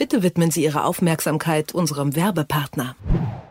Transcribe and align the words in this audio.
Bitte 0.00 0.22
widmen 0.22 0.50
Sie 0.50 0.64
Ihre 0.64 0.84
Aufmerksamkeit 0.84 1.74
unserem 1.74 2.16
Werbepartner. 2.16 2.96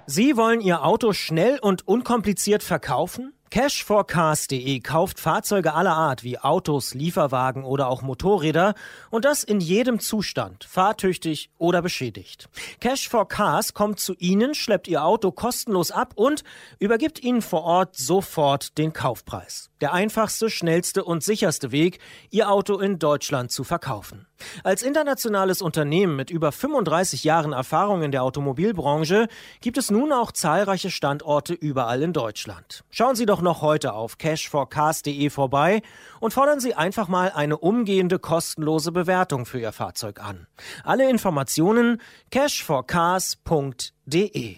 Sie 0.08 0.36
wollen 0.36 0.62
Ihr 0.62 0.84
Auto 0.84 1.14
schnell 1.14 1.60
und 1.60 1.88
unkompliziert 1.88 2.64
verkaufen? 2.64 3.34
Cashforcars.de 3.52 4.80
kauft 4.80 5.20
Fahrzeuge 5.20 5.76
aller 5.76 5.94
Art 5.94 6.24
wie 6.24 6.40
Autos, 6.40 6.96
Lieferwagen 6.96 7.64
oder 7.64 7.88
auch 7.88 8.02
Motorräder 8.02 8.74
und 9.12 9.26
das 9.26 9.44
in 9.44 9.60
jedem 9.60 10.00
Zustand, 10.00 10.64
fahrtüchtig 10.64 11.52
oder 11.60 11.84
beschädigt. 11.84 12.50
Cash4Cars 12.82 13.76
kommt 13.76 14.00
zu 14.00 14.16
Ihnen, 14.16 14.56
schleppt 14.56 14.88
Ihr 14.88 15.06
Auto 15.06 15.32
kostenlos 15.32 15.92
ab 15.92 16.14
und 16.16 16.44
übergibt 16.80 17.22
Ihnen 17.22 17.44
vor 17.44 17.62
Ort 17.62 17.96
sofort 17.96 18.76
den 18.80 18.92
Kaufpreis. 18.92 19.69
Der 19.82 19.94
einfachste, 19.94 20.50
schnellste 20.50 21.06
und 21.06 21.24
sicherste 21.24 21.72
Weg, 21.72 22.00
Ihr 22.32 22.52
Auto 22.52 22.80
in 22.80 23.00
Deutschland 23.00 23.52
zu 23.52 23.64
verkaufen. 23.64 24.28
Als 24.64 24.84
internationales 24.84 25.62
Unternehmen 25.62 26.16
mit 26.16 26.30
über 26.30 26.52
35 26.52 27.24
Jahren 27.24 27.54
Erfahrung 27.54 28.04
in 28.04 28.12
der 28.12 28.24
Automobilbranche 28.24 29.28
gibt 29.62 29.78
es 29.78 29.92
nun 29.92 30.12
auch 30.12 30.32
zahlreiche 30.32 30.92
Standorte 30.92 31.54
überall 31.54 32.02
in 32.02 32.14
Deutschland. 32.14 32.84
Schauen 32.90 33.16
Sie 33.16 33.26
doch 33.26 33.42
noch 33.42 33.62
heute 33.62 33.94
auf 33.94 34.18
cashforcars.de 34.18 35.30
vorbei 35.30 35.82
und 36.20 36.34
fordern 36.34 36.60
Sie 36.60 36.74
einfach 36.74 37.08
mal 37.08 37.32
eine 37.34 37.58
umgehende 37.58 38.20
kostenlose 38.20 38.92
Bewertung 38.92 39.46
für 39.46 39.60
Ihr 39.60 39.72
Fahrzeug 39.72 40.22
an. 40.22 40.48
Alle 40.84 41.10
Informationen 41.10 42.02
cashforcars.de 42.32 44.58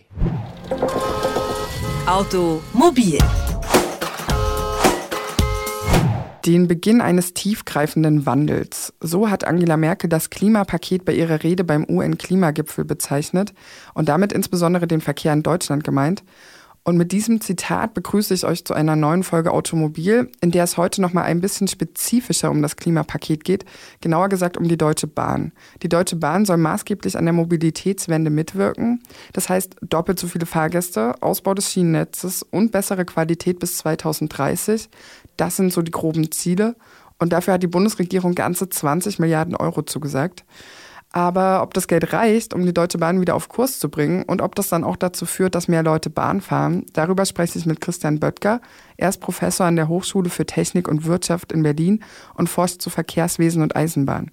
Automobil 2.07 3.19
den 6.45 6.67
Beginn 6.67 7.01
eines 7.01 7.33
tiefgreifenden 7.33 8.25
Wandels. 8.25 8.93
So 8.99 9.29
hat 9.29 9.45
Angela 9.45 9.77
Merkel 9.77 10.09
das 10.09 10.29
Klimapaket 10.29 11.05
bei 11.05 11.13
ihrer 11.13 11.43
Rede 11.43 11.63
beim 11.63 11.85
UN-Klimagipfel 11.87 12.85
bezeichnet 12.85 13.53
und 13.93 14.09
damit 14.09 14.33
insbesondere 14.33 14.87
den 14.87 15.01
Verkehr 15.01 15.33
in 15.33 15.43
Deutschland 15.43 15.83
gemeint. 15.83 16.23
Und 16.83 16.97
mit 16.97 17.11
diesem 17.11 17.41
Zitat 17.41 17.93
begrüße 17.93 18.33
ich 18.33 18.43
euch 18.43 18.65
zu 18.65 18.73
einer 18.73 18.95
neuen 18.95 19.21
Folge 19.21 19.51
Automobil, 19.51 20.31
in 20.41 20.49
der 20.49 20.63
es 20.63 20.77
heute 20.77 20.99
noch 20.99 21.13
mal 21.13 21.23
ein 21.23 21.39
bisschen 21.39 21.67
spezifischer 21.67 22.49
um 22.49 22.63
das 22.63 22.75
Klimapaket 22.75 23.43
geht, 23.43 23.65
genauer 24.01 24.29
gesagt 24.29 24.57
um 24.57 24.67
die 24.67 24.77
Deutsche 24.77 25.05
Bahn. 25.05 25.51
Die 25.83 25.89
Deutsche 25.89 26.15
Bahn 26.15 26.43
soll 26.43 26.57
maßgeblich 26.57 27.17
an 27.17 27.25
der 27.25 27.33
Mobilitätswende 27.33 28.31
mitwirken. 28.31 29.03
Das 29.33 29.47
heißt 29.47 29.75
doppelt 29.81 30.17
so 30.17 30.27
viele 30.27 30.47
Fahrgäste, 30.47 31.21
Ausbau 31.21 31.53
des 31.53 31.71
Schienennetzes 31.71 32.41
und 32.41 32.71
bessere 32.71 33.05
Qualität 33.05 33.59
bis 33.59 33.77
2030. 33.77 34.89
Das 35.37 35.57
sind 35.57 35.71
so 35.71 35.83
die 35.83 35.91
groben 35.91 36.31
Ziele. 36.31 36.75
Und 37.19 37.31
dafür 37.31 37.53
hat 37.53 37.63
die 37.63 37.67
Bundesregierung 37.67 38.33
ganze 38.33 38.67
20 38.67 39.19
Milliarden 39.19 39.55
Euro 39.55 39.83
zugesagt. 39.83 40.43
Aber 41.13 41.61
ob 41.61 41.73
das 41.73 41.87
Geld 41.87 42.13
reicht, 42.13 42.53
um 42.53 42.65
die 42.65 42.73
Deutsche 42.73 42.97
Bahn 42.97 43.19
wieder 43.19 43.35
auf 43.35 43.49
Kurs 43.49 43.79
zu 43.79 43.89
bringen 43.89 44.23
und 44.23 44.41
ob 44.41 44.55
das 44.55 44.69
dann 44.69 44.85
auch 44.85 44.95
dazu 44.95 45.25
führt, 45.25 45.55
dass 45.55 45.67
mehr 45.67 45.83
Leute 45.83 46.09
Bahn 46.09 46.39
fahren, 46.39 46.85
darüber 46.93 47.25
spreche 47.25 47.59
ich 47.59 47.65
mit 47.65 47.81
Christian 47.81 48.19
Böttger. 48.19 48.61
Er 48.95 49.09
ist 49.09 49.19
Professor 49.19 49.65
an 49.65 49.75
der 49.75 49.89
Hochschule 49.89 50.29
für 50.29 50.45
Technik 50.45 50.87
und 50.87 51.05
Wirtschaft 51.05 51.51
in 51.51 51.63
Berlin 51.63 52.01
und 52.35 52.47
forscht 52.47 52.81
zu 52.81 52.89
Verkehrswesen 52.89 53.61
und 53.61 53.75
Eisenbahn. 53.75 54.31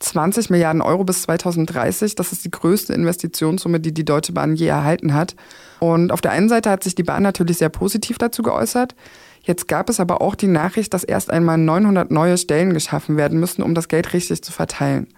20 0.00 0.50
Milliarden 0.50 0.82
Euro 0.82 1.04
bis 1.04 1.22
2030, 1.22 2.14
das 2.14 2.32
ist 2.32 2.44
die 2.44 2.50
größte 2.50 2.94
Investitionssumme, 2.94 3.80
die 3.80 3.92
die 3.92 4.04
Deutsche 4.04 4.32
Bahn 4.32 4.54
je 4.54 4.68
erhalten 4.68 5.14
hat. 5.14 5.34
Und 5.80 6.12
auf 6.12 6.20
der 6.20 6.32
einen 6.32 6.48
Seite 6.48 6.70
hat 6.70 6.84
sich 6.84 6.94
die 6.94 7.02
Bahn 7.02 7.22
natürlich 7.22 7.58
sehr 7.58 7.68
positiv 7.68 8.18
dazu 8.18 8.42
geäußert. 8.42 8.94
Jetzt 9.42 9.66
gab 9.66 9.88
es 9.88 9.98
aber 9.98 10.20
auch 10.20 10.34
die 10.34 10.46
Nachricht, 10.46 10.94
dass 10.94 11.04
erst 11.04 11.30
einmal 11.30 11.58
900 11.58 12.10
neue 12.10 12.38
Stellen 12.38 12.74
geschaffen 12.74 13.16
werden 13.16 13.40
müssen, 13.40 13.62
um 13.62 13.74
das 13.74 13.88
Geld 13.88 14.12
richtig 14.12 14.42
zu 14.42 14.52
verteilen. 14.52 15.08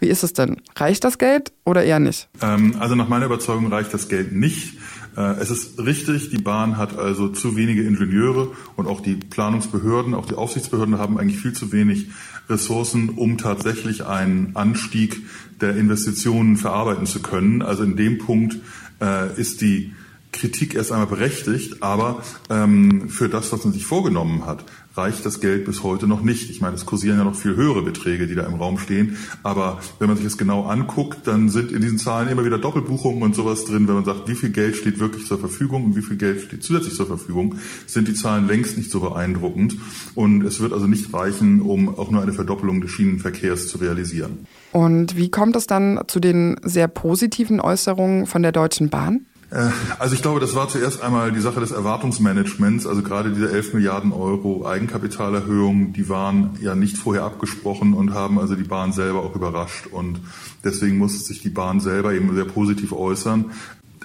Wie 0.00 0.08
ist 0.08 0.22
es 0.22 0.32
denn? 0.32 0.60
Reicht 0.76 1.04
das 1.04 1.18
Geld 1.18 1.52
oder 1.64 1.84
eher 1.84 1.98
nicht? 1.98 2.28
Ähm, 2.40 2.76
also 2.78 2.94
nach 2.94 3.08
meiner 3.08 3.26
Überzeugung 3.26 3.72
reicht 3.72 3.92
das 3.92 4.08
Geld 4.08 4.32
nicht. 4.32 4.74
Äh, 5.16 5.40
es 5.40 5.50
ist 5.50 5.78
richtig, 5.78 6.30
die 6.30 6.38
Bahn 6.38 6.76
hat 6.76 6.96
also 6.96 7.28
zu 7.28 7.56
wenige 7.56 7.82
Ingenieure 7.82 8.52
und 8.76 8.86
auch 8.86 9.00
die 9.00 9.16
Planungsbehörden, 9.16 10.14
auch 10.14 10.26
die 10.26 10.34
Aufsichtsbehörden 10.34 10.98
haben 10.98 11.18
eigentlich 11.18 11.40
viel 11.40 11.52
zu 11.52 11.72
wenig 11.72 12.08
Ressourcen, 12.48 13.10
um 13.10 13.36
tatsächlich 13.36 14.06
einen 14.06 14.52
Anstieg 14.54 15.20
der 15.60 15.76
Investitionen 15.76 16.56
verarbeiten 16.56 17.06
zu 17.06 17.20
können. 17.20 17.62
Also 17.62 17.82
in 17.82 17.96
dem 17.96 18.18
Punkt 18.18 18.56
äh, 19.00 19.38
ist 19.38 19.60
die 19.60 19.92
Kritik 20.38 20.74
erst 20.74 20.92
einmal 20.92 21.08
berechtigt, 21.08 21.82
aber 21.82 22.22
ähm, 22.48 23.08
für 23.08 23.28
das, 23.28 23.52
was 23.52 23.64
man 23.64 23.72
sich 23.72 23.84
vorgenommen 23.84 24.46
hat, 24.46 24.64
reicht 24.98 25.24
das 25.24 25.40
Geld 25.40 25.64
bis 25.64 25.82
heute 25.82 26.06
noch 26.06 26.22
nicht. 26.22 26.50
Ich 26.50 26.60
meine, 26.60 26.74
es 26.74 26.84
kursieren 26.84 27.18
ja 27.18 27.24
noch 27.24 27.36
viel 27.36 27.54
höhere 27.54 27.82
Beträge, 27.82 28.26
die 28.26 28.34
da 28.34 28.42
im 28.42 28.54
Raum 28.54 28.78
stehen. 28.78 29.16
Aber 29.44 29.80
wenn 30.00 30.08
man 30.08 30.16
sich 30.16 30.26
das 30.26 30.36
genau 30.36 30.64
anguckt, 30.64 31.26
dann 31.26 31.48
sind 31.48 31.70
in 31.70 31.80
diesen 31.80 31.98
Zahlen 31.98 32.28
immer 32.28 32.44
wieder 32.44 32.58
Doppelbuchungen 32.58 33.22
und 33.22 33.34
sowas 33.34 33.64
drin. 33.64 33.86
Wenn 33.86 33.94
man 33.94 34.04
sagt, 34.04 34.28
wie 34.28 34.34
viel 34.34 34.50
Geld 34.50 34.76
steht 34.76 34.98
wirklich 34.98 35.26
zur 35.26 35.38
Verfügung 35.38 35.84
und 35.84 35.96
wie 35.96 36.02
viel 36.02 36.16
Geld 36.16 36.42
steht 36.42 36.64
zusätzlich 36.64 36.94
zur 36.94 37.06
Verfügung, 37.06 37.54
sind 37.86 38.08
die 38.08 38.14
Zahlen 38.14 38.48
längst 38.48 38.76
nicht 38.76 38.90
so 38.90 39.00
beeindruckend. 39.00 39.76
Und 40.16 40.42
es 40.42 40.60
wird 40.60 40.72
also 40.72 40.88
nicht 40.88 41.14
reichen, 41.14 41.62
um 41.62 41.96
auch 41.96 42.10
nur 42.10 42.20
eine 42.20 42.32
Verdoppelung 42.32 42.80
des 42.80 42.90
Schienenverkehrs 42.90 43.68
zu 43.68 43.78
realisieren. 43.78 44.46
Und 44.72 45.16
wie 45.16 45.30
kommt 45.30 45.54
es 45.54 45.68
dann 45.68 46.02
zu 46.08 46.18
den 46.18 46.56
sehr 46.64 46.88
positiven 46.88 47.60
Äußerungen 47.60 48.26
von 48.26 48.42
der 48.42 48.52
Deutschen 48.52 48.90
Bahn? 48.90 49.26
Äh, 49.50 49.70
also 49.98 50.14
ich 50.14 50.22
glaube, 50.22 50.40
das 50.40 50.54
war 50.54 50.68
zuerst 50.68 51.02
einmal 51.02 51.32
die 51.32 51.40
Sache 51.40 51.60
des 51.60 51.70
Erwartungsmanagements. 51.70 52.86
Also 52.86 53.02
gerade 53.02 53.30
diese 53.30 53.50
11 53.50 53.74
Milliarden 53.74 54.12
Euro 54.12 54.66
Eigenkapitalerhöhung, 54.66 55.92
die 55.92 56.08
waren 56.08 56.56
ja 56.60 56.74
nicht 56.74 56.96
vorher 56.96 57.24
abgesprochen 57.24 57.94
und 57.94 58.12
haben 58.12 58.38
also 58.38 58.54
die 58.54 58.64
Bahn 58.64 58.92
selber 58.92 59.22
auch 59.22 59.34
überrascht. 59.34 59.86
Und 59.86 60.20
deswegen 60.64 60.98
musste 60.98 61.22
sich 61.22 61.40
die 61.40 61.50
Bahn 61.50 61.80
selber 61.80 62.12
eben 62.12 62.34
sehr 62.34 62.44
positiv 62.44 62.92
äußern. 62.92 63.46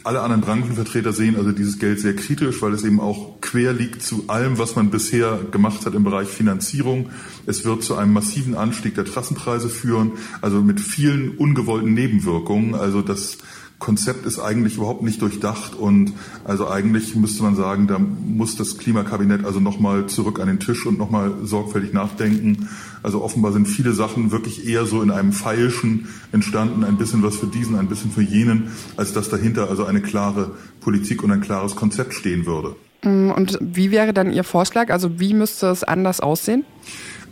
Alle 0.05 0.19
anderen 0.19 0.41
Branchenvertreter 0.41 1.13
sehen 1.13 1.37
also 1.37 1.53
dieses 1.53 1.79
Geld 1.79 1.97
sehr 1.97 2.13
kritisch, 2.13 2.61
weil 2.61 2.73
es 2.73 2.83
eben 2.83 2.99
auch 2.99 3.39
quer 3.39 3.71
liegt 3.71 4.03
zu 4.03 4.25
allem, 4.27 4.57
was 4.57 4.75
man 4.75 4.89
bisher 4.89 5.39
gemacht 5.49 5.85
hat 5.85 5.93
im 5.93 6.03
Bereich 6.03 6.27
Finanzierung. 6.27 7.09
Es 7.45 7.63
wird 7.63 7.83
zu 7.83 7.95
einem 7.95 8.11
massiven 8.11 8.55
Anstieg 8.55 8.95
der 8.95 9.05
Trassenpreise 9.05 9.69
führen, 9.69 10.11
also 10.41 10.61
mit 10.61 10.81
vielen 10.81 11.37
ungewollten 11.37 11.93
Nebenwirkungen. 11.93 12.75
Also 12.75 13.01
das 13.01 13.37
Konzept 13.83 14.25
ist 14.25 14.39
eigentlich 14.39 14.77
überhaupt 14.77 15.03
nicht 15.03 15.21
durchdacht 15.21 15.75
und 15.75 16.13
also 16.45 16.69
eigentlich 16.69 17.15
müsste 17.15 17.43
man 17.43 17.57
sagen, 17.57 17.85
da 17.85 17.99
muss 17.99 18.55
das 18.55 18.77
Klimakabinett 18.77 19.43
also 19.43 19.59
nochmal 19.59 20.05
zurück 20.05 20.39
an 20.39 20.47
den 20.47 20.61
Tisch 20.61 20.85
und 20.85 20.97
nochmal 20.97 21.33
sorgfältig 21.43 21.91
nachdenken. 21.91 22.69
Also 23.03 23.21
offenbar 23.21 23.51
sind 23.51 23.67
viele 23.67 23.91
Sachen 23.91 24.31
wirklich 24.31 24.65
eher 24.65 24.85
so 24.85 25.01
in 25.01 25.11
einem 25.11 25.33
Feilschen 25.33 26.07
entstanden, 26.31 26.85
ein 26.85 26.97
bisschen 26.97 27.23
was 27.23 27.35
für 27.35 27.47
diesen, 27.47 27.77
ein 27.77 27.89
bisschen 27.89 28.09
für 28.09 28.21
jenen, 28.21 28.71
als 28.95 29.11
dass 29.11 29.27
dahinter 29.27 29.69
also 29.69 29.83
eine 29.83 30.01
klare 30.01 30.51
Politik 30.79 31.21
und 31.21 31.31
ein 31.31 31.41
klares 31.41 31.75
Konzept 31.75 32.13
stehen 32.13 32.45
würde. 32.45 32.77
Mm, 33.03 33.31
und 33.31 33.59
wie 33.59 33.91
wäre 33.91 34.13
dann 34.13 34.31
Ihr 34.31 34.45
Vorschlag? 34.45 34.91
Also 34.91 35.19
wie 35.19 35.33
müsste 35.33 35.67
es 35.67 35.83
anders 35.83 36.21
aussehen? 36.21 36.63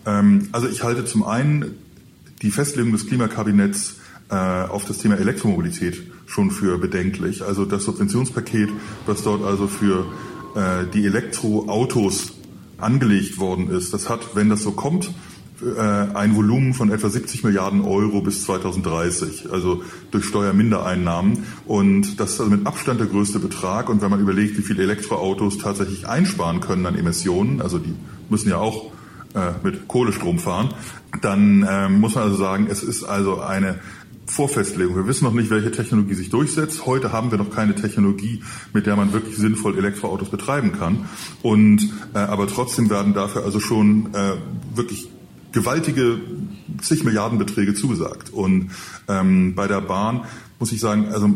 Ähm, 0.06 0.50
also 0.52 0.68
ich 0.68 0.84
halte 0.84 1.06
zum 1.06 1.24
einen 1.24 1.78
die 2.42 2.52
Festlegung 2.52 2.92
des 2.92 3.08
Klimakabinetts 3.08 4.02
äh, 4.30 4.36
auf 4.36 4.84
das 4.84 4.98
Thema 4.98 5.16
Elektromobilität 5.18 6.12
schon 6.32 6.50
für 6.50 6.78
bedenklich. 6.78 7.44
Also 7.44 7.66
das 7.66 7.84
Subventionspaket, 7.84 8.70
was 9.06 9.24
dort 9.24 9.44
also 9.44 9.68
für 9.68 10.06
äh, 10.56 10.86
die 10.94 11.06
Elektroautos 11.06 12.34
angelegt 12.78 13.38
worden 13.38 13.70
ist, 13.70 13.94
das 13.94 14.10
hat, 14.10 14.36
wenn 14.36 14.50
das 14.50 14.64
so 14.64 14.72
kommt, 14.72 15.12
äh, 15.62 15.80
ein 15.80 16.36
Volumen 16.36 16.74
von 16.74 16.92
etwa 16.92 17.10
70 17.10 17.44
Milliarden 17.44 17.82
Euro 17.82 18.22
bis 18.22 18.46
2030, 18.46 19.52
also 19.52 19.84
durch 20.10 20.26
Steuermindereinnahmen. 20.26 21.46
Und 21.66 22.20
das 22.20 22.32
ist 22.32 22.40
also 22.40 22.52
mit 22.52 22.66
Abstand 22.66 23.00
der 23.00 23.08
größte 23.08 23.40
Betrag. 23.40 23.90
Und 23.90 24.02
wenn 24.02 24.10
man 24.10 24.22
überlegt, 24.22 24.58
wie 24.58 24.64
viele 24.64 24.84
Elektroautos 24.84 25.58
tatsächlich 25.58 26.08
einsparen 26.08 26.62
können 26.62 26.86
an 26.86 26.98
Emissionen, 26.98 27.62
also 27.62 27.78
die 27.78 27.94
müssen 28.30 28.50
ja 28.50 28.58
auch 28.58 28.92
äh, 29.36 29.52
mit 29.64 29.88
Kohlestrom 29.88 30.40
fahren, 30.40 30.74
dann 31.22 31.64
äh, 31.64 31.90
muss 31.90 32.16
man 32.16 32.24
also 32.24 32.38
sagen, 32.38 32.68
es 32.70 32.82
ist 32.82 33.04
also 33.04 33.42
eine 33.42 33.80
Vorfestlegung. 34.32 34.96
Wir 34.96 35.08
wissen 35.08 35.26
noch 35.26 35.34
nicht, 35.34 35.50
welche 35.50 35.72
Technologie 35.72 36.14
sich 36.14 36.30
durchsetzt. 36.30 36.86
Heute 36.86 37.12
haben 37.12 37.32
wir 37.32 37.38
noch 37.38 37.50
keine 37.50 37.76
Technologie, 37.76 38.42
mit 38.74 38.86
der 38.86 38.96
man 38.96 39.12
wirklich 39.12 39.36
sinnvoll 39.36 39.78
Elektroautos 39.78 40.30
betreiben 40.30 40.72
kann. 40.72 41.10
Und 41.42 41.90
äh, 42.14 42.20
aber 42.20 42.48
trotzdem 42.48 42.90
werden 42.90 43.14
dafür 43.14 43.44
also 43.44 43.60
schon 43.60 44.14
äh, 44.14 44.36
wirklich 44.74 45.10
gewaltige 45.52 46.22
zig 46.82 47.04
Milliardenbeträge 47.04 47.74
zugesagt. 47.74 48.32
Und 48.32 48.72
ähm, 49.10 49.54
bei 49.54 49.68
der 49.68 49.82
Bahn 49.82 50.22
muss 50.60 50.72
ich 50.72 50.80
sagen, 50.80 51.10
also 51.10 51.30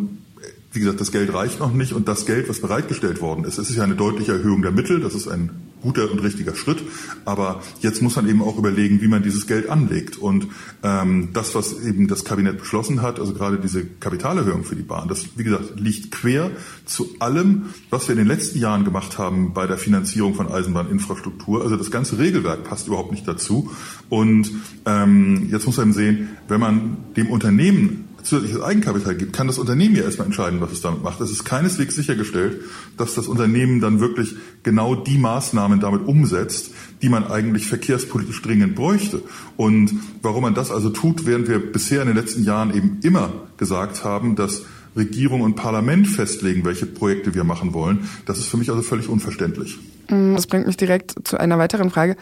wie 0.71 0.79
gesagt, 0.79 1.01
das 1.01 1.11
Geld 1.11 1.33
reicht 1.33 1.59
noch 1.59 1.73
nicht 1.73 1.91
und 1.91 2.07
das 2.07 2.25
Geld, 2.25 2.47
was 2.47 2.61
bereitgestellt 2.61 3.19
worden 3.21 3.43
ist, 3.43 3.57
es 3.57 3.69
ist 3.69 3.75
ja 3.75 3.83
eine 3.83 3.95
deutliche 3.95 4.33
Erhöhung 4.33 4.61
der 4.61 4.71
Mittel, 4.71 5.01
das 5.01 5.15
ist 5.15 5.27
ein 5.27 5.49
guter 5.85 6.11
und 6.11 6.19
richtiger 6.19 6.55
Schritt, 6.55 6.83
aber 7.25 7.61
jetzt 7.79 8.01
muss 8.01 8.15
man 8.15 8.27
eben 8.27 8.41
auch 8.41 8.57
überlegen, 8.57 9.01
wie 9.01 9.07
man 9.07 9.21
dieses 9.21 9.45
Geld 9.45 9.69
anlegt. 9.69 10.17
Und 10.17 10.47
ähm, 10.81 11.29
das, 11.31 11.53
was 11.53 11.79
eben 11.83 12.07
das 12.07 12.25
Kabinett 12.25 12.57
beschlossen 12.57 13.03
hat, 13.03 13.19
also 13.19 13.33
gerade 13.33 13.59
diese 13.59 13.85
Kapitalerhöhung 13.85 14.63
für 14.63 14.75
die 14.75 14.81
Bahn, 14.81 15.07
das, 15.07 15.37
wie 15.37 15.43
gesagt, 15.43 15.79
liegt 15.79 16.11
quer 16.11 16.49
zu 16.85 17.15
allem, 17.19 17.67
was 17.91 18.07
wir 18.07 18.13
in 18.13 18.17
den 18.17 18.27
letzten 18.27 18.57
Jahren 18.57 18.83
gemacht 18.83 19.19
haben 19.19 19.53
bei 19.53 19.67
der 19.67 19.77
Finanzierung 19.77 20.33
von 20.33 20.51
Eisenbahninfrastruktur, 20.51 21.61
also 21.63 21.75
das 21.75 21.91
ganze 21.91 22.17
Regelwerk 22.17 22.63
passt 22.63 22.87
überhaupt 22.87 23.11
nicht 23.11 23.27
dazu. 23.27 23.69
Und 24.09 24.51
ähm, 24.87 25.49
jetzt 25.51 25.67
muss 25.67 25.77
man 25.77 25.93
sehen, 25.93 26.29
wenn 26.47 26.59
man 26.59 26.97
dem 27.15 27.29
Unternehmen 27.29 28.04
zusätzliches 28.25 28.61
Eigenkapital 28.61 29.15
gibt, 29.15 29.33
kann 29.33 29.47
das 29.47 29.57
Unternehmen 29.57 29.95
ja 29.95 30.03
erstmal 30.03 30.27
entscheiden, 30.27 30.59
was 30.61 30.71
es 30.71 30.81
damit 30.81 31.03
macht. 31.03 31.21
Es 31.21 31.31
ist 31.31 31.45
keineswegs 31.45 31.95
sichergestellt, 31.95 32.61
dass 32.97 33.15
das 33.15 33.27
Unternehmen 33.27 33.79
dann 33.79 33.99
wirklich 33.99 34.35
genau 34.63 34.95
die 34.95 35.17
Maßnahmen 35.17 35.79
damit 35.79 36.05
umsetzt, 36.07 36.71
die 37.01 37.09
man 37.09 37.25
eigentlich 37.27 37.67
verkehrspolitisch 37.67 38.41
dringend 38.41 38.75
bräuchte. 38.75 39.21
Und 39.57 39.91
warum 40.21 40.43
man 40.43 40.55
das 40.55 40.71
also 40.71 40.89
tut, 40.89 41.25
während 41.25 41.47
wir 41.47 41.59
bisher 41.59 42.01
in 42.01 42.07
den 42.07 42.17
letzten 42.17 42.43
Jahren 42.43 42.75
eben 42.75 42.99
immer 43.03 43.31
gesagt 43.57 44.03
haben, 44.03 44.35
dass 44.35 44.63
Regierung 44.95 45.41
und 45.41 45.55
Parlament 45.55 46.07
festlegen, 46.07 46.65
welche 46.65 46.85
Projekte 46.85 47.35
wir 47.35 47.43
machen 47.43 47.73
wollen, 47.73 48.09
das 48.25 48.39
ist 48.39 48.47
für 48.47 48.57
mich 48.57 48.69
also 48.69 48.81
völlig 48.81 49.09
unverständlich. 49.09 49.77
Das 50.07 50.47
bringt 50.47 50.67
mich 50.67 50.77
direkt 50.77 51.15
zu 51.27 51.37
einer 51.37 51.57
weiteren 51.57 51.89
Frage. 51.89 52.15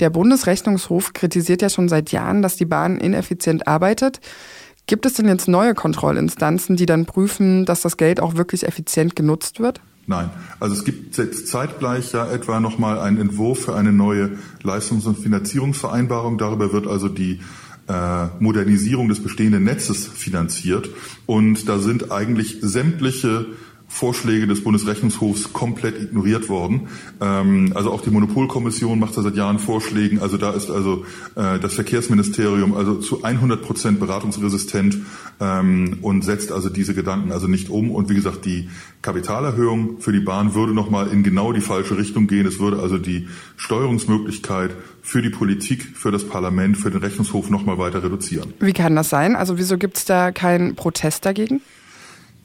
Der 0.00 0.10
Bundesrechnungshof 0.10 1.12
kritisiert 1.12 1.62
ja 1.62 1.68
schon 1.68 1.88
seit 1.88 2.12
Jahren, 2.12 2.42
dass 2.42 2.56
die 2.56 2.64
Bahn 2.64 2.98
ineffizient 2.98 3.66
arbeitet. 3.66 4.20
Gibt 4.86 5.06
es 5.06 5.14
denn 5.14 5.28
jetzt 5.28 5.48
neue 5.48 5.74
Kontrollinstanzen, 5.74 6.76
die 6.76 6.86
dann 6.86 7.06
prüfen, 7.06 7.64
dass 7.64 7.82
das 7.82 7.96
Geld 7.96 8.20
auch 8.20 8.36
wirklich 8.36 8.66
effizient 8.66 9.16
genutzt 9.16 9.60
wird? 9.60 9.80
Nein, 10.06 10.30
also 10.58 10.74
es 10.74 10.84
gibt 10.84 11.16
jetzt 11.16 11.46
zeitgleich 11.46 12.12
ja 12.12 12.26
etwa 12.26 12.58
nochmal 12.58 12.98
einen 12.98 13.18
Entwurf 13.18 13.66
für 13.66 13.76
eine 13.76 13.92
neue 13.92 14.30
Leistungs- 14.62 15.06
und 15.06 15.18
Finanzierungsvereinbarung. 15.18 16.38
Darüber 16.38 16.72
wird 16.72 16.88
also 16.88 17.08
die 17.08 17.40
äh, 17.88 18.26
Modernisierung 18.40 19.08
des 19.08 19.22
bestehenden 19.22 19.64
Netzes 19.64 20.06
finanziert. 20.06 20.88
Und 21.26 21.68
da 21.68 21.78
sind 21.78 22.10
eigentlich 22.10 22.58
sämtliche 22.60 23.46
Vorschläge 23.92 24.46
des 24.46 24.64
Bundesrechnungshofs 24.64 25.52
komplett 25.52 26.00
ignoriert 26.00 26.48
worden. 26.48 26.88
Ähm, 27.20 27.72
also 27.74 27.92
auch 27.92 28.00
die 28.00 28.08
Monopolkommission 28.08 28.98
macht 28.98 29.14
da 29.18 29.22
seit 29.22 29.36
Jahren 29.36 29.58
Vorschläge. 29.58 30.22
Also 30.22 30.38
da 30.38 30.50
ist 30.52 30.70
also 30.70 31.04
äh, 31.36 31.58
das 31.58 31.74
Verkehrsministerium 31.74 32.74
also 32.74 32.94
zu 32.94 33.22
100 33.22 33.60
Prozent 33.60 34.00
beratungsresistent 34.00 34.96
ähm, 35.40 35.98
und 36.00 36.24
setzt 36.24 36.52
also 36.52 36.70
diese 36.70 36.94
Gedanken 36.94 37.32
also 37.32 37.48
nicht 37.48 37.68
um. 37.68 37.90
Und 37.90 38.08
wie 38.08 38.14
gesagt, 38.14 38.46
die 38.46 38.70
Kapitalerhöhung 39.02 40.00
für 40.00 40.12
die 40.12 40.20
Bahn 40.20 40.54
würde 40.54 40.72
nochmal 40.72 41.08
in 41.08 41.22
genau 41.22 41.52
die 41.52 41.60
falsche 41.60 41.98
Richtung 41.98 42.26
gehen. 42.26 42.46
Es 42.46 42.58
würde 42.58 42.80
also 42.80 42.96
die 42.96 43.28
Steuerungsmöglichkeit 43.58 44.70
für 45.02 45.20
die 45.20 45.30
Politik, 45.30 45.82
für 45.94 46.10
das 46.10 46.26
Parlament, 46.26 46.78
für 46.78 46.90
den 46.90 47.02
Rechnungshof 47.02 47.50
nochmal 47.50 47.76
weiter 47.76 48.02
reduzieren. 48.02 48.54
Wie 48.58 48.72
kann 48.72 48.96
das 48.96 49.10
sein? 49.10 49.36
Also 49.36 49.58
wieso 49.58 49.76
gibt 49.76 49.98
es 49.98 50.06
da 50.06 50.32
keinen 50.32 50.76
Protest 50.76 51.26
dagegen? 51.26 51.60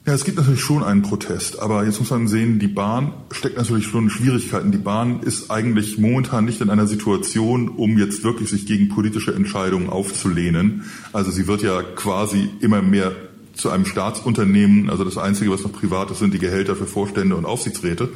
Ja, 0.08 0.14
es 0.14 0.24
gibt 0.24 0.38
natürlich 0.38 0.62
schon 0.62 0.82
einen 0.82 1.02
Protest, 1.02 1.58
aber 1.58 1.84
jetzt 1.84 1.98
muss 1.98 2.08
man 2.08 2.28
sehen, 2.28 2.58
die 2.58 2.66
Bahn 2.66 3.12
steckt 3.30 3.58
natürlich 3.58 3.88
schon 3.88 4.04
in 4.04 4.10
Schwierigkeiten. 4.10 4.72
Die 4.72 4.78
Bahn 4.78 5.20
ist 5.20 5.50
eigentlich 5.50 5.98
momentan 5.98 6.46
nicht 6.46 6.62
in 6.62 6.70
einer 6.70 6.86
Situation, 6.86 7.68
um 7.68 7.98
jetzt 7.98 8.24
wirklich 8.24 8.48
sich 8.48 8.64
gegen 8.64 8.88
politische 8.88 9.34
Entscheidungen 9.34 9.90
aufzulehnen. 9.90 10.84
Also 11.12 11.30
sie 11.30 11.46
wird 11.46 11.60
ja 11.60 11.82
quasi 11.82 12.48
immer 12.60 12.80
mehr 12.80 13.12
zu 13.52 13.68
einem 13.68 13.84
Staatsunternehmen. 13.84 14.88
Also 14.88 15.04
das 15.04 15.18
Einzige, 15.18 15.50
was 15.50 15.62
noch 15.62 15.72
privat 15.72 16.10
ist, 16.10 16.20
sind 16.20 16.32
die 16.32 16.38
Gehälter 16.38 16.74
für 16.74 16.86
Vorstände 16.86 17.36
und 17.36 17.44
Aufsichtsräte. 17.44 18.08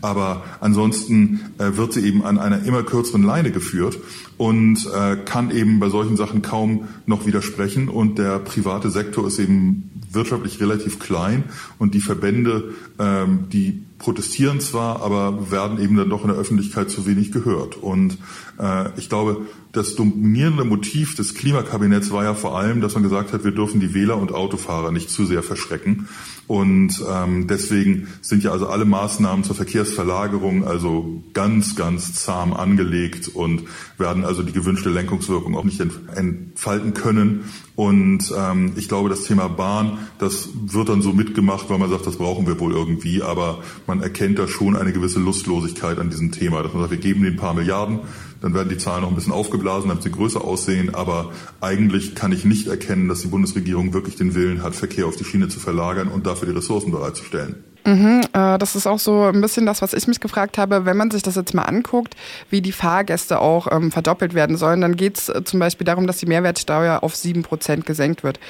Aber 0.00 0.44
ansonsten 0.60 1.40
äh, 1.58 1.76
wird 1.76 1.92
sie 1.92 2.06
eben 2.06 2.24
an 2.24 2.38
einer 2.38 2.64
immer 2.64 2.84
kürzeren 2.84 3.22
Leine 3.22 3.50
geführt 3.50 3.98
und 4.38 4.88
äh, 4.94 5.16
kann 5.16 5.50
eben 5.50 5.80
bei 5.80 5.88
solchen 5.88 6.16
Sachen 6.16 6.42
kaum 6.42 6.88
noch 7.06 7.26
widersprechen. 7.26 7.88
Und 7.88 8.18
der 8.18 8.38
private 8.38 8.90
Sektor 8.90 9.26
ist 9.26 9.38
eben 9.38 9.90
wirtschaftlich 10.14 10.60
relativ 10.60 10.98
klein 10.98 11.44
und 11.78 11.94
die 11.94 12.00
Verbände, 12.00 12.74
ähm, 12.98 13.48
die 13.52 13.82
protestieren 13.98 14.60
zwar, 14.60 15.02
aber 15.02 15.50
werden 15.50 15.80
eben 15.80 15.96
dann 15.96 16.10
doch 16.10 16.22
in 16.22 16.28
der 16.28 16.36
Öffentlichkeit 16.36 16.90
zu 16.90 17.06
wenig 17.06 17.32
gehört. 17.32 17.76
Und 17.76 18.18
äh, 18.58 18.88
ich 18.98 19.08
glaube, 19.08 19.42
das 19.74 19.96
dominierende 19.96 20.64
Motiv 20.64 21.14
des 21.16 21.34
Klimakabinetts 21.34 22.10
war 22.10 22.24
ja 22.24 22.34
vor 22.34 22.58
allem, 22.58 22.80
dass 22.80 22.94
man 22.94 23.02
gesagt 23.02 23.32
hat, 23.32 23.44
wir 23.44 23.50
dürfen 23.50 23.80
die 23.80 23.92
Wähler 23.92 24.16
und 24.16 24.32
Autofahrer 24.32 24.92
nicht 24.92 25.10
zu 25.10 25.26
sehr 25.26 25.42
verschrecken. 25.42 26.08
Und 26.46 27.02
ähm, 27.10 27.46
deswegen 27.46 28.08
sind 28.20 28.44
ja 28.44 28.52
also 28.52 28.66
alle 28.66 28.84
Maßnahmen 28.84 29.44
zur 29.44 29.56
Verkehrsverlagerung 29.56 30.64
also 30.64 31.22
ganz, 31.32 31.74
ganz 31.74 32.14
zahm 32.14 32.52
angelegt 32.52 33.28
und 33.28 33.62
werden 33.96 34.24
also 34.24 34.42
die 34.42 34.52
gewünschte 34.52 34.90
Lenkungswirkung 34.90 35.56
auch 35.56 35.64
nicht 35.64 35.80
entfalten 35.80 36.92
können. 36.92 37.44
Und 37.76 38.32
ähm, 38.36 38.74
ich 38.76 38.88
glaube, 38.88 39.08
das 39.08 39.24
Thema 39.24 39.48
Bahn, 39.48 39.98
das 40.18 40.50
wird 40.54 40.90
dann 40.90 41.02
so 41.02 41.12
mitgemacht, 41.12 41.70
weil 41.70 41.78
man 41.78 41.90
sagt, 41.90 42.06
das 42.06 42.16
brauchen 42.16 42.46
wir 42.46 42.60
wohl 42.60 42.72
irgendwie. 42.72 43.22
Aber 43.22 43.62
man 43.86 44.02
erkennt 44.02 44.38
da 44.38 44.46
schon 44.46 44.76
eine 44.76 44.92
gewisse 44.92 45.18
Lustlosigkeit 45.18 45.98
an 45.98 46.10
diesem 46.10 46.30
Thema, 46.30 46.62
dass 46.62 46.72
man 46.72 46.82
sagt, 46.82 46.92
wir 46.92 46.98
geben 46.98 47.24
den 47.24 47.36
paar 47.36 47.54
Milliarden, 47.54 48.00
dann 48.42 48.52
werden 48.52 48.68
die 48.68 48.76
Zahlen 48.76 49.02
noch 49.02 49.08
ein 49.08 49.14
bisschen 49.14 49.32
aufgeblasen, 49.32 49.63
damit 49.64 50.02
sie 50.02 50.10
größer 50.10 50.42
aussehen. 50.42 50.94
Aber 50.94 51.32
eigentlich 51.60 52.14
kann 52.14 52.32
ich 52.32 52.44
nicht 52.44 52.66
erkennen, 52.66 53.08
dass 53.08 53.22
die 53.22 53.28
Bundesregierung 53.28 53.92
wirklich 53.92 54.16
den 54.16 54.34
Willen 54.34 54.62
hat, 54.62 54.74
Verkehr 54.74 55.06
auf 55.06 55.16
die 55.16 55.24
Schiene 55.24 55.48
zu 55.48 55.60
verlagern 55.60 56.08
und 56.08 56.26
dafür 56.26 56.48
die 56.48 56.54
Ressourcen 56.54 56.90
bereitzustellen. 56.90 57.56
Mhm, 57.86 58.22
äh, 58.32 58.58
das 58.58 58.76
ist 58.76 58.86
auch 58.86 58.98
so 58.98 59.24
ein 59.24 59.42
bisschen 59.42 59.66
das, 59.66 59.82
was 59.82 59.92
ich 59.92 60.08
mich 60.08 60.20
gefragt 60.20 60.56
habe. 60.56 60.86
Wenn 60.86 60.96
man 60.96 61.10
sich 61.10 61.22
das 61.22 61.34
jetzt 61.34 61.52
mal 61.52 61.64
anguckt, 61.64 62.14
wie 62.48 62.62
die 62.62 62.72
Fahrgäste 62.72 63.40
auch 63.40 63.70
ähm, 63.70 63.92
verdoppelt 63.92 64.32
werden 64.32 64.56
sollen, 64.56 64.80
dann 64.80 64.96
geht 64.96 65.18
es 65.18 65.28
äh, 65.28 65.44
zum 65.44 65.60
Beispiel 65.60 65.84
darum, 65.84 66.06
dass 66.06 66.16
die 66.16 66.26
Mehrwertsteuer 66.26 67.02
auf 67.02 67.14
sieben 67.14 67.42
Prozent 67.42 67.84
gesenkt 67.84 68.22
wird. 68.22 68.40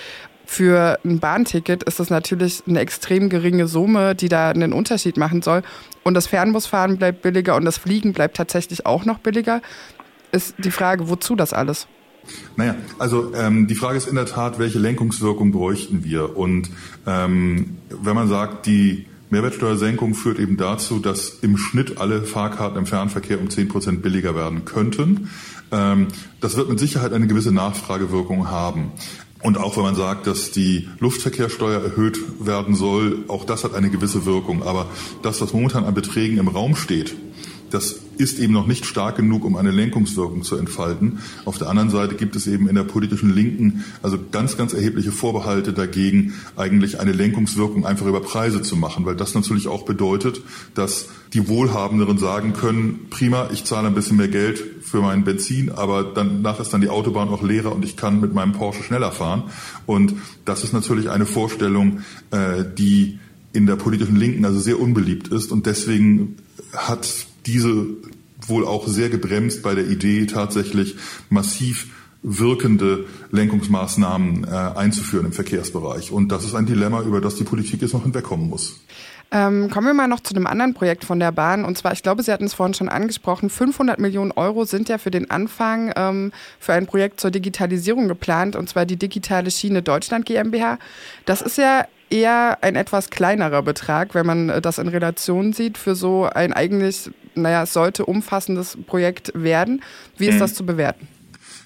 Für 0.46 1.00
ein 1.04 1.20
Bahnticket 1.20 1.82
ist 1.84 2.00
das 2.00 2.10
natürlich 2.10 2.62
eine 2.68 2.78
extrem 2.80 3.28
geringe 3.28 3.66
Summe, 3.66 4.14
die 4.14 4.28
da 4.28 4.50
einen 4.50 4.72
Unterschied 4.72 5.16
machen 5.16 5.42
soll. 5.42 5.62
Und 6.02 6.14
das 6.14 6.26
Fernbusfahren 6.26 6.98
bleibt 6.98 7.22
billiger 7.22 7.56
und 7.56 7.64
das 7.64 7.78
Fliegen 7.78 8.12
bleibt 8.12 8.36
tatsächlich 8.36 8.84
auch 8.84 9.06
noch 9.06 9.18
billiger. 9.18 9.62
Ist 10.34 10.56
die 10.58 10.72
Frage, 10.72 11.08
wozu 11.08 11.36
das 11.36 11.52
alles? 11.52 11.86
Naja, 12.56 12.74
also 12.98 13.32
ähm, 13.34 13.68
die 13.68 13.76
Frage 13.76 13.98
ist 13.98 14.08
in 14.08 14.16
der 14.16 14.26
Tat, 14.26 14.58
welche 14.58 14.80
Lenkungswirkung 14.80 15.52
bräuchten 15.52 16.02
wir? 16.02 16.36
Und 16.36 16.70
ähm, 17.06 17.78
wenn 17.88 18.16
man 18.16 18.26
sagt, 18.26 18.66
die 18.66 19.06
Mehrwertsteuersenkung 19.30 20.14
führt 20.14 20.40
eben 20.40 20.56
dazu, 20.56 20.98
dass 20.98 21.38
im 21.42 21.56
Schnitt 21.56 21.98
alle 21.98 22.22
Fahrkarten 22.22 22.78
im 22.78 22.86
Fernverkehr 22.86 23.40
um 23.40 23.48
10 23.48 23.68
Prozent 23.68 24.02
billiger 24.02 24.34
werden 24.34 24.64
könnten. 24.64 25.30
Ähm, 25.70 26.08
das 26.40 26.56
wird 26.56 26.68
mit 26.68 26.80
Sicherheit 26.80 27.12
eine 27.12 27.28
gewisse 27.28 27.52
Nachfragewirkung 27.52 28.48
haben. 28.48 28.90
Und 29.40 29.56
auch 29.56 29.76
wenn 29.76 29.84
man 29.84 29.94
sagt, 29.94 30.26
dass 30.26 30.50
die 30.50 30.88
Luftverkehrssteuer 30.98 31.80
erhöht 31.80 32.18
werden 32.44 32.74
soll, 32.74 33.24
auch 33.28 33.44
das 33.44 33.62
hat 33.62 33.74
eine 33.74 33.90
gewisse 33.90 34.26
Wirkung. 34.26 34.64
Aber 34.64 34.86
das, 35.22 35.40
was 35.40 35.52
momentan 35.52 35.84
an 35.84 35.94
Beträgen 35.94 36.38
im 36.38 36.48
Raum 36.48 36.74
steht, 36.74 37.14
das 37.70 38.00
ist 38.18 38.38
eben 38.38 38.52
noch 38.52 38.66
nicht 38.66 38.86
stark 38.86 39.16
genug, 39.16 39.44
um 39.44 39.56
eine 39.56 39.70
Lenkungswirkung 39.70 40.42
zu 40.42 40.56
entfalten. 40.56 41.18
Auf 41.44 41.58
der 41.58 41.68
anderen 41.68 41.90
Seite 41.90 42.14
gibt 42.14 42.36
es 42.36 42.46
eben 42.46 42.68
in 42.68 42.74
der 42.74 42.84
politischen 42.84 43.34
Linken 43.34 43.84
also 44.02 44.18
ganz, 44.30 44.56
ganz 44.56 44.72
erhebliche 44.72 45.12
Vorbehalte 45.12 45.72
dagegen, 45.72 46.34
eigentlich 46.56 47.00
eine 47.00 47.12
Lenkungswirkung 47.12 47.86
einfach 47.86 48.06
über 48.06 48.20
Preise 48.20 48.62
zu 48.62 48.76
machen, 48.76 49.04
weil 49.06 49.16
das 49.16 49.34
natürlich 49.34 49.68
auch 49.68 49.84
bedeutet, 49.84 50.40
dass 50.74 51.08
die 51.32 51.48
Wohlhabenderen 51.48 52.18
sagen 52.18 52.52
können, 52.52 53.06
prima, 53.10 53.48
ich 53.52 53.64
zahle 53.64 53.88
ein 53.88 53.94
bisschen 53.94 54.16
mehr 54.16 54.28
Geld 54.28 54.62
für 54.82 55.00
meinen 55.00 55.24
Benzin, 55.24 55.70
aber 55.70 56.04
danach 56.04 56.60
ist 56.60 56.72
dann 56.72 56.80
die 56.80 56.88
Autobahn 56.88 57.28
auch 57.28 57.42
leerer 57.42 57.74
und 57.74 57.84
ich 57.84 57.96
kann 57.96 58.20
mit 58.20 58.34
meinem 58.34 58.52
Porsche 58.52 58.82
schneller 58.82 59.10
fahren. 59.10 59.44
Und 59.86 60.14
das 60.44 60.62
ist 60.62 60.72
natürlich 60.72 61.10
eine 61.10 61.26
Vorstellung, 61.26 62.00
äh, 62.30 62.64
die 62.78 63.18
in 63.52 63.66
der 63.66 63.76
politischen 63.76 64.16
Linken 64.16 64.44
also 64.44 64.60
sehr 64.60 64.80
unbeliebt 64.80 65.28
ist 65.28 65.52
und 65.52 65.66
deswegen 65.66 66.36
hat 66.72 67.26
diese 67.46 67.86
wohl 68.46 68.66
auch 68.66 68.86
sehr 68.86 69.08
gebremst 69.08 69.62
bei 69.62 69.74
der 69.74 69.86
Idee, 69.86 70.26
tatsächlich 70.26 70.96
massiv 71.30 71.88
wirkende 72.22 73.04
Lenkungsmaßnahmen 73.32 74.44
äh, 74.44 74.48
einzuführen 74.48 75.26
im 75.26 75.32
Verkehrsbereich. 75.32 76.10
Und 76.10 76.28
das 76.28 76.44
ist 76.44 76.54
ein 76.54 76.66
Dilemma, 76.66 77.02
über 77.02 77.20
das 77.20 77.36
die 77.36 77.44
Politik 77.44 77.82
jetzt 77.82 77.92
noch 77.92 78.02
hinwegkommen 78.02 78.48
muss. 78.48 78.80
Ähm, 79.30 79.68
kommen 79.68 79.86
wir 79.86 79.94
mal 79.94 80.06
noch 80.06 80.20
zu 80.20 80.34
einem 80.34 80.46
anderen 80.46 80.74
Projekt 80.74 81.04
von 81.04 81.18
der 81.18 81.32
Bahn. 81.32 81.64
Und 81.64 81.76
zwar, 81.76 81.92
ich 81.92 82.02
glaube, 82.02 82.22
Sie 82.22 82.32
hatten 82.32 82.44
es 82.44 82.54
vorhin 82.54 82.74
schon 82.74 82.88
angesprochen, 82.88 83.50
500 83.50 83.98
Millionen 83.98 84.30
Euro 84.30 84.64
sind 84.64 84.88
ja 84.88 84.96
für 84.96 85.10
den 85.10 85.30
Anfang 85.30 85.92
ähm, 85.96 86.32
für 86.58 86.72
ein 86.72 86.86
Projekt 86.86 87.20
zur 87.20 87.30
Digitalisierung 87.30 88.08
geplant, 88.08 88.56
und 88.56 88.68
zwar 88.68 88.86
die 88.86 88.96
digitale 88.96 89.50
Schiene 89.50 89.82
Deutschland 89.82 90.24
GmbH. 90.24 90.78
Das 91.26 91.42
ist 91.42 91.58
ja 91.58 91.86
eher 92.10 92.58
ein 92.62 92.76
etwas 92.76 93.10
kleinerer 93.10 93.62
Betrag, 93.62 94.14
wenn 94.14 94.24
man 94.24 94.62
das 94.62 94.78
in 94.78 94.88
Relation 94.88 95.52
sieht, 95.52 95.78
für 95.78 95.96
so 95.96 96.24
ein 96.24 96.52
eigentlich, 96.52 97.10
naja, 97.34 97.62
es 97.62 97.72
sollte 97.72 98.06
umfassendes 98.06 98.78
Projekt 98.86 99.32
werden. 99.34 99.82
Wie 100.16 100.26
ist 100.26 100.36
mhm. 100.36 100.40
das 100.40 100.54
zu 100.54 100.66
bewerten? 100.66 101.08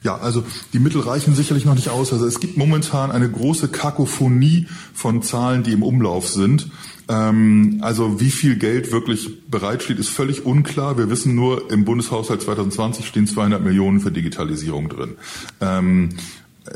Ja, 0.03 0.17
also 0.17 0.45
die 0.73 0.79
Mittel 0.79 1.01
reichen 1.01 1.35
sicherlich 1.35 1.65
noch 1.65 1.75
nicht 1.75 1.89
aus. 1.89 2.13
Also 2.13 2.27
es 2.27 2.39
gibt 2.39 2.57
momentan 2.57 3.11
eine 3.11 3.29
große 3.29 3.69
Kakophonie 3.69 4.69
von 4.95 5.23
Zahlen, 5.23 5.65
die 5.65 5.73
im 5.73 5.83
Umlauf 5.83 6.29
sind. 6.29 6.71
Ähm, 7.09 7.79
also 7.81 8.21
wie 8.21 8.31
viel 8.31 8.57
Geld 8.57 8.93
wirklich 8.93 9.49
bereitsteht, 9.49 9.99
ist 9.99 10.09
völlig 10.09 10.47
unklar. 10.47 10.99
Wir 10.99 11.11
wissen 11.11 11.35
nur, 11.35 11.71
im 11.71 11.85
Bundeshaushalt 11.85 12.43
2020 12.43 13.07
stehen 13.07 13.27
200 13.27 13.63
Millionen 13.63 14.01
für 14.01 14.13
Digitalisierung 14.13 14.89
drin. 14.89 15.17
Ähm, 15.61 16.11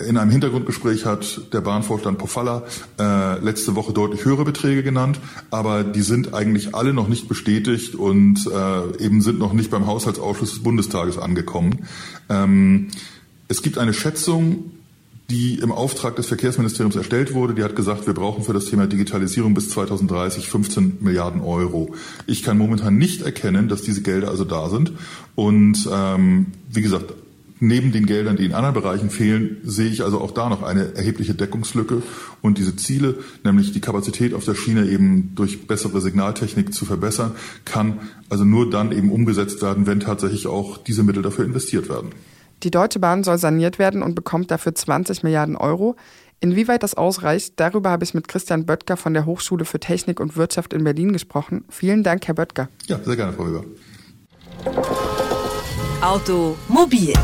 in 0.09 0.17
einem 0.17 0.31
Hintergrundgespräch 0.31 1.05
hat 1.05 1.53
der 1.53 1.61
Bahnvorstand 1.61 2.19
Pofalla 2.19 2.63
äh, 2.99 3.39
letzte 3.41 3.75
Woche 3.75 3.93
deutlich 3.93 4.25
höhere 4.25 4.45
Beträge 4.45 4.83
genannt, 4.83 5.21
aber 5.51 5.85
die 5.85 6.03
sind 6.03 6.35
eigentlich 6.35 6.75
alle 6.75 6.93
noch 6.93 7.09
nicht 7.09 7.29
bestätigt 7.29 7.95
und 7.95 8.47
äh, 8.47 9.05
eben 9.05 9.21
sind 9.21 9.39
noch 9.39 9.53
nicht 9.53 9.71
beim 9.71 9.87
Haushaltsausschuss 9.87 10.51
des 10.51 10.63
Bundestages 10.63 11.19
angekommen. 11.19 11.87
Ähm, 12.29 12.89
es 13.49 13.63
gibt 13.63 13.79
eine 13.79 13.93
Schätzung, 13.93 14.71
die 15.31 15.59
im 15.61 15.73
Auftrag 15.73 16.17
des 16.17 16.27
Verkehrsministeriums 16.27 16.95
erstellt 16.95 17.33
wurde. 17.33 17.55
Die 17.55 17.65
hat 17.65 17.75
gesagt, 17.75 18.07
wir 18.07 18.15
brauchen 18.15 18.45
für 18.45 18.53
das 18.53 18.67
Thema 18.67 18.87
Digitalisierung 18.87 19.55
bis 19.55 19.71
2030 19.71 20.49
15 20.49 20.99
Milliarden 21.01 21.41
Euro. 21.41 21.95
Ich 22.27 22.43
kann 22.43 22.59
momentan 22.59 22.99
nicht 22.99 23.23
erkennen, 23.23 23.69
dass 23.69 23.83
diese 23.83 24.03
Gelder 24.03 24.29
also 24.29 24.45
da 24.45 24.69
sind. 24.69 24.93
Und 25.35 25.89
ähm, 25.91 26.49
wie 26.71 26.83
gesagt, 26.83 27.15
neben 27.62 27.92
den 27.92 28.07
Geldern, 28.07 28.37
die 28.37 28.45
in 28.45 28.54
anderen 28.54 28.75
Bereichen 28.75 29.09
fehlen, 29.09 29.59
sehe 29.62 29.88
ich 29.88 30.02
also 30.02 30.21
auch 30.21 30.33
da 30.33 30.49
noch 30.49 30.64
eine 30.64 30.97
erhebliche 30.97 31.33
Deckungslücke. 31.33 32.02
Und 32.42 32.59
diese 32.59 32.75
Ziele, 32.75 33.14
nämlich 33.45 33.73
die 33.73 33.81
Kapazität 33.81 34.35
auf 34.35 34.45
der 34.45 34.57
Schiene 34.57 34.87
eben 34.87 35.35
durch 35.37 35.69
bessere 35.69 36.00
Signaltechnik 36.00 36.75
zu 36.75 36.85
verbessern, 36.85 37.33
kann 37.64 38.00
also 38.28 38.45
nur 38.45 38.69
dann 38.69 38.90
eben 38.90 39.12
umgesetzt 39.12 39.62
werden, 39.62 39.87
wenn 39.87 40.00
tatsächlich 40.00 40.49
auch 40.49 40.76
diese 40.76 41.04
Mittel 41.04 41.23
dafür 41.23 41.45
investiert 41.45 41.88
werden. 41.88 42.11
Die 42.64 42.73
Deutsche 42.73 42.99
Bahn 42.99 43.23
soll 43.23 43.38
saniert 43.38 43.78
werden 43.78 44.02
und 44.02 44.16
bekommt 44.16 44.50
dafür 44.50 44.75
20 44.75 45.23
Milliarden 45.23 45.57
Euro. 45.57 45.95
Inwieweit 46.40 46.83
das 46.83 46.95
ausreicht, 46.95 47.54
darüber 47.57 47.90
habe 47.90 48.02
ich 48.02 48.12
mit 48.12 48.26
Christian 48.26 48.66
Böttger 48.66 48.97
von 48.97 49.14
der 49.14 49.25
Hochschule 49.25 49.64
für 49.64 49.78
Technik 49.78 50.19
und 50.19 50.37
Wirtschaft 50.37 50.73
in 50.73 50.83
Berlin 50.83 51.12
gesprochen. 51.12 51.64
Vielen 51.69 52.02
Dank, 52.02 52.26
Herr 52.26 52.35
Böttger. 52.35 52.69
Ja, 52.87 52.99
sehr 53.04 53.14
gerne, 53.14 53.33
Frau 53.33 53.47
Weber. 53.47 53.64
Automobil 56.00 57.14